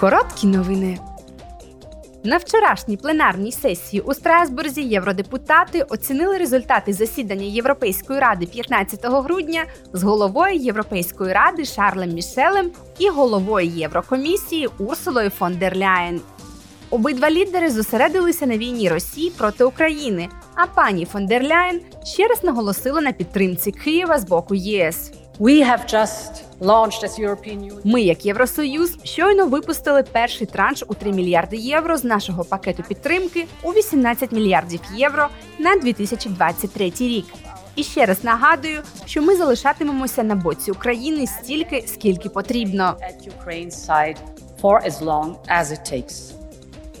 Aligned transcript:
Короткі 0.00 0.46
новини. 0.46 0.98
На 2.24 2.36
вчорашній 2.36 2.96
пленарній 2.96 3.52
сесії 3.52 4.00
у 4.00 4.14
Страсбурзі 4.14 4.82
євродепутати 4.82 5.82
оцінили 5.82 6.38
результати 6.38 6.92
засідання 6.92 7.44
Європейської 7.44 8.20
ради 8.20 8.46
15 8.46 9.00
грудня 9.04 9.64
з 9.92 10.02
головою 10.02 10.56
Європейської 10.56 11.32
ради 11.32 11.64
Шарлем 11.64 12.10
Мішелем 12.10 12.70
і 12.98 13.08
головою 13.08 13.66
Єврокомісії 13.66 14.68
Урсулою 14.78 15.30
фон 15.30 15.56
дер 15.56 15.76
Ляєн. 15.76 16.20
Обидва 16.90 17.30
лідери 17.30 17.70
зосередилися 17.70 18.46
на 18.46 18.58
війні 18.58 18.88
Росії 18.88 19.30
проти 19.30 19.64
України. 19.64 20.28
А 20.54 20.66
пані 20.66 21.04
фон 21.04 21.26
дер 21.26 21.42
Ляєн 21.42 21.80
ще 22.04 22.28
раз 22.28 22.44
наголосила 22.44 23.00
на 23.00 23.12
підтримці 23.12 23.72
Києва 23.72 24.18
з 24.18 24.24
боку 24.24 24.54
ЄС. 24.54 25.12
We 25.40 25.60
have 25.60 25.86
just 25.86 26.44
launched 26.60 27.02
as 27.02 27.18
European 27.18 27.58
Union 27.60 27.80
Ми, 27.84 28.02
як 28.02 28.26
Євросоюз, 28.26 28.98
щойно 29.04 29.46
випустили 29.46 30.02
перший 30.02 30.46
транш 30.46 30.84
у 30.88 30.94
3 30.94 31.12
мільярди 31.12 31.56
євро 31.56 31.96
з 31.96 32.04
нашого 32.04 32.44
пакету 32.44 32.82
підтримки 32.82 33.46
у 33.62 33.70
18 33.70 34.32
мільярдів 34.32 34.80
євро 34.94 35.28
на 35.58 35.76
2023 35.76 36.92
рік. 37.00 37.26
І 37.76 37.82
ще 37.82 38.06
раз 38.06 38.24
нагадую, 38.24 38.82
що 39.06 39.22
ми 39.22 39.36
залишатимемося 39.36 40.22
на 40.22 40.34
боці 40.34 40.70
України 40.70 41.26
стільки, 41.26 41.84
скільки 41.86 42.28
потрібно. 42.28 42.96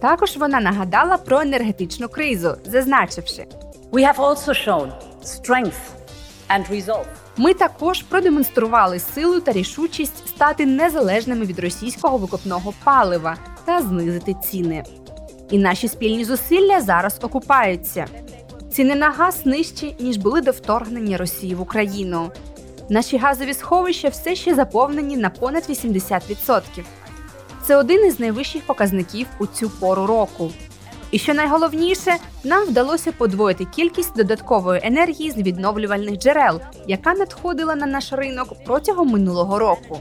Також 0.00 0.36
вона 0.36 0.60
нагадала 0.60 1.16
про 1.16 1.40
енергетичну 1.40 2.08
кризу, 2.08 2.56
зазначивши, 2.64 3.46
We 3.92 4.00
have 4.06 4.16
also 4.16 4.66
shown 4.66 4.92
strength 5.22 5.80
and 6.48 6.70
resolve. 6.70 7.21
Ми 7.36 7.54
також 7.54 8.02
продемонстрували 8.02 8.98
силу 8.98 9.40
та 9.40 9.52
рішучість 9.52 10.28
стати 10.28 10.66
незалежними 10.66 11.44
від 11.44 11.58
російського 11.58 12.18
викопного 12.18 12.74
палива 12.84 13.36
та 13.64 13.82
знизити 13.82 14.34
ціни. 14.44 14.84
І 15.50 15.58
наші 15.58 15.88
спільні 15.88 16.24
зусилля 16.24 16.80
зараз 16.80 17.18
окупаються. 17.22 18.06
Ціни 18.72 18.94
на 18.94 19.10
газ 19.10 19.46
нижчі, 19.46 19.96
ніж 20.00 20.16
були 20.16 20.40
до 20.40 20.50
вторгнення 20.50 21.16
Росії 21.16 21.54
в 21.54 21.60
Україну. 21.60 22.30
Наші 22.88 23.16
газові 23.16 23.54
сховища 23.54 24.08
все 24.08 24.34
ще 24.36 24.54
заповнені 24.54 25.16
на 25.16 25.30
понад 25.30 25.70
80%. 25.70 26.62
Це 27.66 27.76
один 27.76 28.06
із 28.06 28.20
найвищих 28.20 28.66
показників 28.66 29.26
у 29.38 29.46
цю 29.46 29.70
пору 29.70 30.06
року. 30.06 30.50
І 31.12 31.18
що 31.18 31.34
найголовніше, 31.34 32.16
нам 32.44 32.64
вдалося 32.64 33.12
подвоїти 33.12 33.64
кількість 33.64 34.16
додаткової 34.16 34.80
енергії 34.84 35.30
з 35.30 35.36
відновлювальних 35.36 36.18
джерел, 36.18 36.60
яка 36.86 37.14
надходила 37.14 37.74
на 37.74 37.86
наш 37.86 38.12
ринок 38.12 38.52
протягом 38.64 39.08
минулого 39.08 39.58
року. 39.58 40.00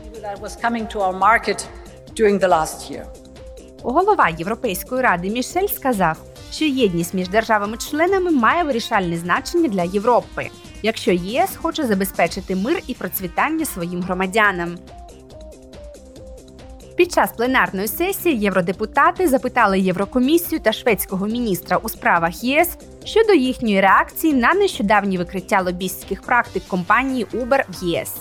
Голова 3.84 4.30
Європейської 4.30 5.02
ради 5.02 5.30
Мішель 5.30 5.67
сказав, 5.67 6.17
що 6.52 6.66
єдність 6.66 7.14
між 7.14 7.30
державами-членами 7.30 8.32
має 8.32 8.64
вирішальне 8.64 9.17
значення 9.17 9.67
для 9.67 9.84
Європи, 9.84 10.50
якщо 10.82 11.12
ЄС 11.12 11.50
хоче 11.56 11.84
забезпечити 11.84 12.56
мир 12.56 12.82
і 12.88 12.94
процвітання 12.94 13.66
своїм 13.66 14.02
громадянам. 14.02 14.78
Під 16.95 17.11
час 17.11 17.31
пленарної 17.31 17.88
сесії 17.88 18.39
євродепутати 18.39 19.28
запитали 19.28 19.80
Єврокомісію 19.80 20.61
та 20.61 20.72
шведського 20.72 21.28
міністра 21.28 21.78
у 21.78 21.89
справах 21.89 22.44
ЄС 22.44 22.78
щодо 23.03 23.33
їхньої 23.33 23.81
реакції 23.81 24.33
на 24.33 24.53
нещодавні 24.53 25.17
викриття 25.17 25.61
лобістських 25.61 26.22
практик 26.22 26.64
компанії 26.67 27.25
Uber 27.33 27.64
в 27.70 27.86
ЄС. 27.86 28.16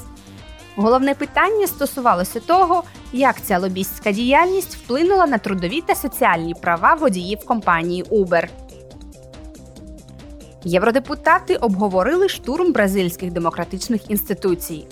Головне 0.77 1.15
питання 1.15 1.67
стосувалося 1.67 2.41
того, 2.41 2.83
як 3.13 3.43
ця 3.43 3.59
лобістська 3.59 4.13
діяльність 4.13 4.77
вплинула 4.77 5.27
на 5.27 5.39
трудові 5.39 5.81
та 5.81 5.95
соціальні 5.95 6.55
права 6.55 6.95
водіїв 6.95 7.47
компанії 7.47 8.05
Uber. 8.05 8.49
Євродепутати 10.65 11.57
обговорили 11.57 12.29
штурм 12.29 12.73
бразильських 12.73 13.33
демократичних 13.33 14.11
інституцій. 14.11 14.87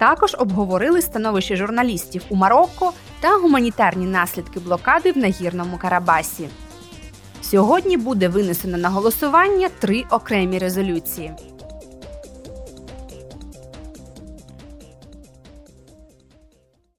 Також 0.00 0.36
обговорили 0.38 1.02
становище 1.02 1.56
журналістів 1.56 2.22
у 2.28 2.36
Марокко 2.36 2.92
та 3.20 3.38
гуманітарні 3.38 4.06
наслідки 4.06 4.60
блокади 4.60 5.12
в 5.12 5.18
нагірному 5.18 5.78
Карабасі. 5.78 6.48
Сьогодні 7.42 7.96
буде 7.96 8.28
винесено 8.28 8.78
на 8.78 8.88
голосування 8.88 9.68
три 9.80 10.04
окремі 10.10 10.58
резолюції. 10.58 11.32